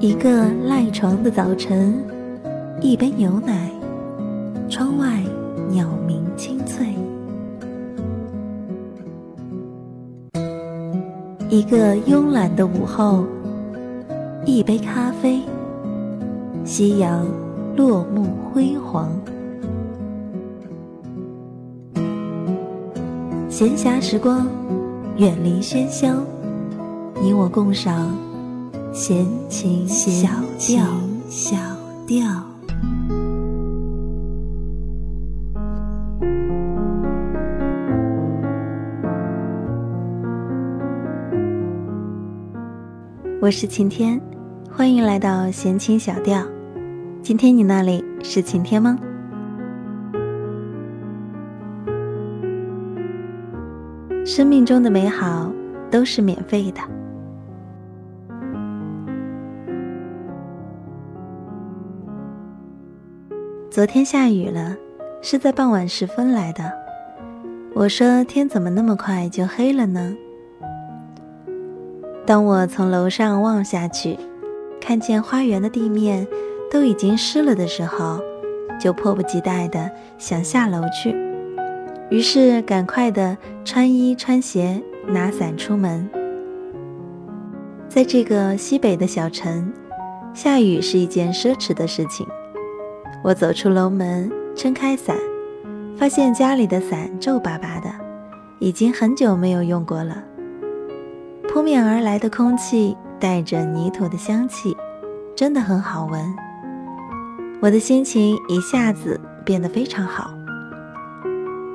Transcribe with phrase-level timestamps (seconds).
[0.00, 2.02] 一个赖床的早晨，
[2.80, 3.70] 一杯牛奶，
[4.66, 5.22] 窗外
[5.68, 6.86] 鸟鸣清脆。
[11.50, 13.26] 一个慵懒的午后，
[14.46, 15.42] 一杯咖啡，
[16.64, 17.26] 夕阳
[17.76, 19.12] 落幕辉煌。
[23.50, 24.48] 闲暇时光，
[25.18, 26.08] 远离喧嚣，
[27.20, 28.10] 你我共赏。
[28.92, 30.84] 闲情小调，
[31.28, 31.56] 小
[32.08, 32.26] 调。
[43.40, 44.20] 我是晴天，
[44.72, 46.44] 欢迎来到闲情小调。
[47.22, 48.98] 今天你那里是晴天吗？
[54.24, 55.48] 生命中的美好
[55.92, 56.80] 都是免费的。
[63.70, 64.76] 昨天下雨了，
[65.22, 66.72] 是在傍晚时分来的。
[67.72, 70.12] 我说天怎么那么快就黑了呢？
[72.26, 74.18] 当我从楼上望下去，
[74.80, 76.26] 看见花园的地面
[76.68, 78.20] 都已经湿了的时候，
[78.80, 81.14] 就迫不及待的想下楼去。
[82.10, 86.10] 于是赶快的穿衣穿鞋，拿伞出门。
[87.88, 89.72] 在这个西北的小城，
[90.34, 92.26] 下雨是一件奢侈的事情。
[93.22, 95.14] 我走出楼门，撑开伞，
[95.94, 97.90] 发现家里的伞皱巴巴的，
[98.58, 100.24] 已经很久没有用过了。
[101.46, 104.74] 扑面而来的空气带着泥土的香气，
[105.36, 106.34] 真的很好闻。
[107.60, 110.30] 我的心情一下子变得非常好。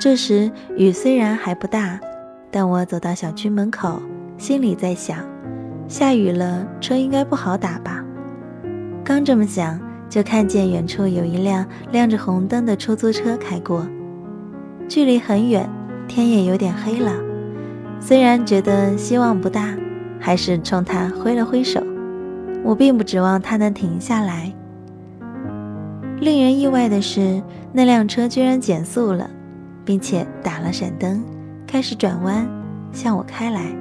[0.00, 2.00] 这时雨虽然还不大，
[2.50, 4.00] 但我走到小区门口，
[4.38, 5.18] 心里在想：
[5.86, 8.02] 下雨了，车应该不好打吧？
[9.04, 9.78] 刚这么想。
[10.08, 13.86] 就看见远处有一辆亮着红灯的出租车开过，
[14.88, 15.68] 距离很远，
[16.06, 17.12] 天也有点黑了。
[17.98, 19.74] 虽然觉得希望不大，
[20.20, 21.82] 还是冲他挥了挥手。
[22.62, 24.52] 我并不指望他能停下来。
[26.20, 29.28] 令人意外的是，那辆车居然减速了，
[29.84, 31.22] 并且打了闪灯，
[31.66, 32.48] 开始转弯
[32.92, 33.74] 向我开来。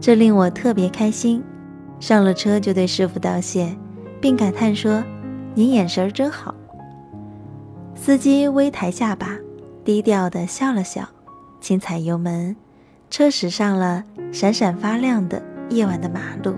[0.00, 1.42] 这令我特别开心。
[1.98, 3.76] 上了车就对师傅道谢。
[4.20, 5.02] 并感叹说
[5.54, 6.54] ：“您眼神真好。”
[7.96, 9.38] 司机微抬下巴，
[9.84, 11.08] 低调地笑了笑，
[11.60, 12.56] 轻踩油门，
[13.10, 16.54] 车驶上了闪闪发亮的夜晚的马路。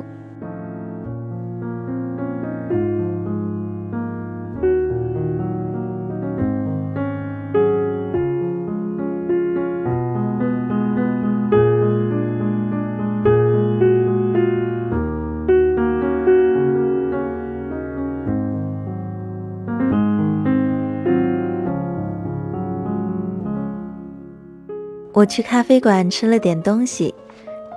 [25.22, 27.14] 我去咖啡馆吃了点东西，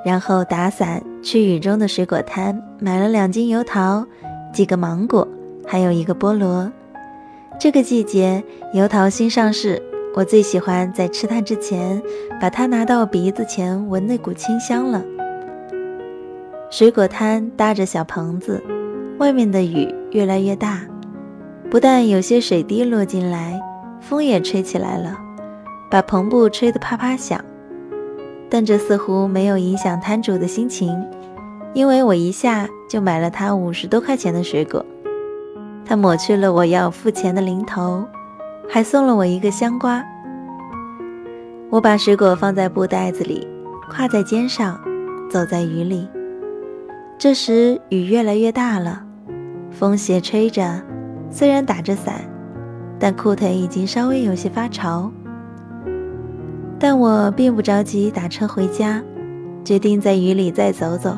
[0.03, 4.03] 然后打伞去雨中的水果摊买了两斤油桃、
[4.51, 5.27] 几个芒果，
[5.63, 6.71] 还有一个菠萝。
[7.59, 9.79] 这个季节油桃新上市，
[10.15, 12.01] 我最喜欢在吃它之前
[12.41, 15.05] 把它拿到鼻子前闻那股清香了。
[16.71, 18.59] 水果摊搭着小棚子，
[19.19, 20.81] 外面的雨越来越大，
[21.69, 23.61] 不但有些水滴落进来，
[24.01, 25.19] 风也吹起来了。
[25.95, 27.39] 把篷布吹得啪啪响，
[28.49, 30.93] 但这似乎没有影响摊主的心情，
[31.73, 34.85] 因为我一下就买了他五十多块钱的水果。
[35.85, 38.05] 他抹去了我要付钱的零头，
[38.67, 40.03] 还送了我一个香瓜。
[41.69, 43.47] 我把水果放在布袋子里，
[43.89, 44.77] 挎在肩上，
[45.29, 46.09] 走在雨里。
[47.17, 49.01] 这时雨越来越大了，
[49.71, 50.83] 风斜吹着，
[51.29, 52.15] 虽然打着伞，
[52.99, 55.09] 但裤腿已经稍微有些发潮。
[56.79, 59.01] 但我并不着急打车回家，
[59.63, 61.17] 决定在雨里再走走。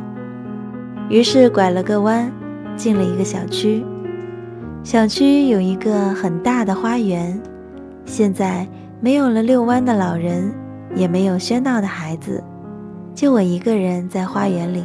[1.09, 2.31] 于是拐了个弯，
[2.75, 3.83] 进了一个小区。
[4.83, 7.39] 小区有一个很大的花园，
[8.05, 8.67] 现在
[9.01, 10.53] 没有了遛弯的老人，
[10.95, 12.43] 也没有喧闹的孩子，
[13.15, 14.83] 就我一个人在花园里。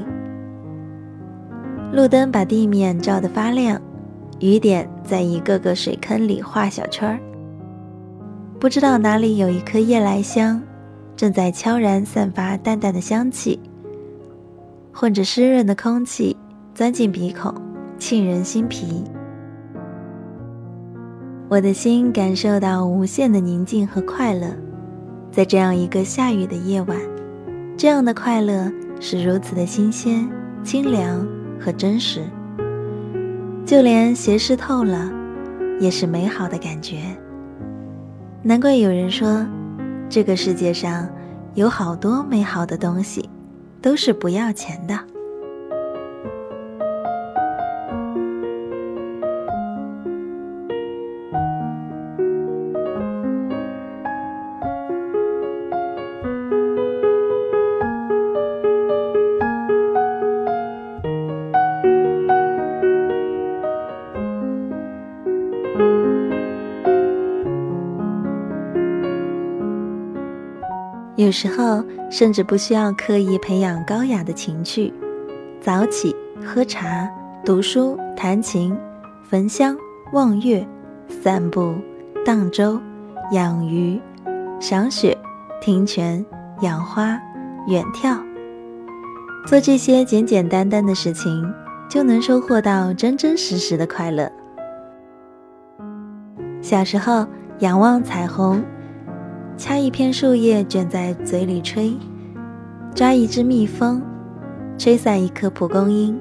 [1.92, 3.80] 路灯把地面照得发亮，
[4.40, 7.18] 雨点在一个个水坑里画小圈儿。
[8.62, 10.62] 不知道哪里有一颗夜来香，
[11.16, 13.58] 正在悄然散发淡淡的香气，
[14.92, 16.36] 混着湿润的空气
[16.72, 17.52] 钻进鼻孔，
[17.98, 19.02] 沁人心脾。
[21.48, 24.46] 我的心感受到无限的宁静和快乐，
[25.32, 26.96] 在这样一个下雨的夜晚，
[27.76, 28.70] 这样的快乐
[29.00, 30.30] 是如此的新鲜、
[30.62, 31.26] 清凉
[31.58, 32.20] 和真实。
[33.66, 35.10] 就连鞋湿透了，
[35.80, 37.00] 也是美好的感觉。
[38.44, 39.46] 难怪有人说，
[40.08, 41.08] 这个世界上
[41.54, 43.30] 有好多美好的东西，
[43.80, 45.11] 都是不要钱的。
[71.32, 74.92] 有时候甚至不需要刻意培养高雅的情趣，
[75.62, 76.14] 早起
[76.44, 77.08] 喝茶、
[77.42, 78.76] 读书、弹琴、
[79.22, 79.74] 焚香、
[80.12, 80.62] 望月、
[81.08, 81.74] 散步、
[82.22, 82.78] 荡舟、
[83.30, 83.98] 养鱼、
[84.60, 85.16] 赏雪、
[85.58, 86.22] 听泉、
[86.60, 87.18] 养花、
[87.66, 88.18] 远眺，
[89.46, 91.50] 做这些简简单单的事情，
[91.88, 94.30] 就能收获到真真实实的快乐。
[96.60, 97.26] 小时候
[97.60, 98.62] 仰望彩虹。
[99.56, 101.96] 掐一片树叶卷在嘴里吹，
[102.94, 104.02] 抓一只蜜蜂，
[104.76, 106.18] 吹散一颗蒲公英，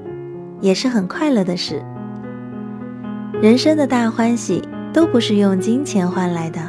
[0.59, 1.81] 也是很快乐的事。
[3.41, 4.61] 人生的大欢喜
[4.93, 6.59] 都不是用金钱换来的，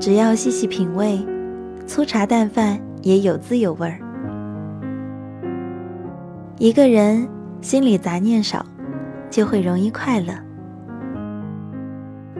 [0.00, 1.24] 只要细细品味，
[1.86, 4.00] 粗茶淡饭也有滋有味儿。
[6.58, 7.28] 一个人
[7.60, 8.64] 心里杂念少，
[9.30, 10.34] 就会容易快乐；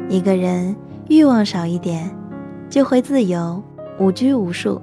[0.08, 0.74] 一个人
[1.08, 2.10] 欲望少一点。
[2.68, 3.62] 就会自由，
[3.98, 4.80] 无拘无束。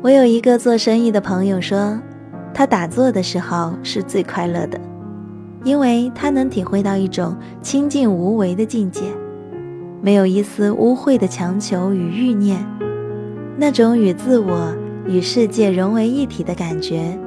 [0.00, 2.00] 我有一个做生意的朋友说，
[2.54, 4.80] 他打坐的时候是最快乐的，
[5.64, 9.02] 因为他能体会到一种清净无为的境界，
[10.00, 12.64] 没有一丝污秽的强求与欲念，
[13.58, 14.74] 那种与自我
[15.06, 17.18] 与世界融为一体的感觉。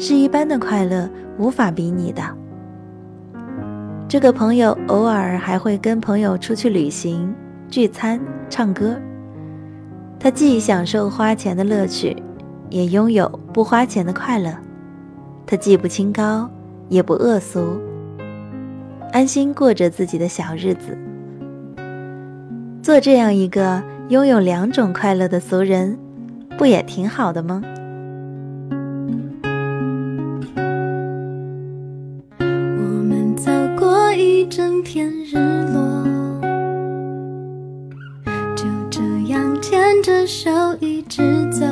[0.00, 1.06] 是一般的快乐
[1.36, 2.22] 无法比拟的。
[4.08, 7.32] 这个朋友偶尔还会跟朋友出去旅行、
[7.68, 8.18] 聚餐、
[8.48, 8.98] 唱歌。
[10.18, 12.16] 他既享受花钱的乐趣，
[12.70, 14.50] 也拥有不花钱的快乐。
[15.46, 16.48] 他既不清高，
[16.88, 17.78] 也不恶俗，
[19.12, 20.96] 安心过着自己的小日子。
[22.82, 25.98] 做这样一个拥有两种快乐的俗人，
[26.56, 27.62] 不也挺好的吗？
[34.40, 35.36] 一整片日
[35.70, 36.02] 落，
[38.56, 40.50] 就这样牵着手
[40.80, 41.20] 一直
[41.50, 41.69] 走。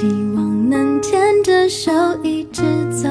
[0.00, 1.90] 希望能牵着手
[2.22, 2.62] 一直
[2.92, 3.08] 走，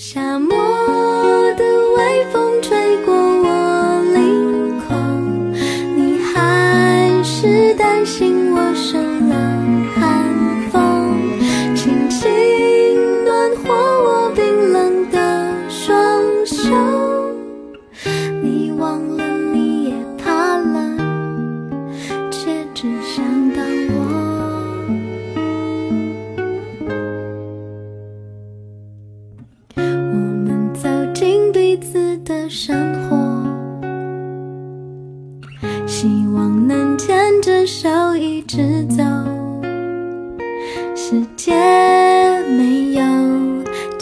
[0.00, 0.59] 沙漠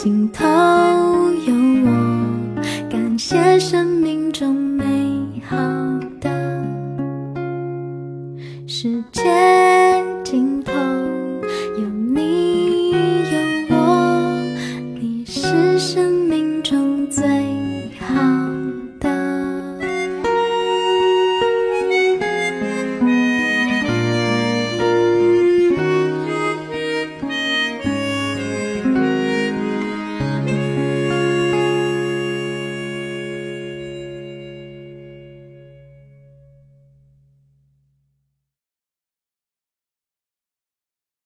[0.09, 0.88] 尽头。